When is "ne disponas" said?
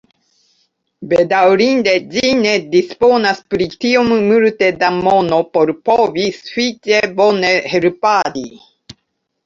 2.39-3.43